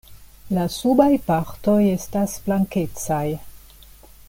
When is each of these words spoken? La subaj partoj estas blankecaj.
La 0.57 0.63
subaj 0.75 1.09
partoj 1.27 1.77
estas 1.91 2.35
blankecaj. 2.47 3.23